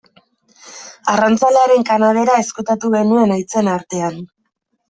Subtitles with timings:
[1.13, 4.21] Arrantzalearen kanabera ezkutatu genuen haitzen artean.